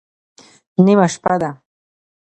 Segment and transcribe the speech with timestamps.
[0.83, 1.51] _نيمه شپه ده.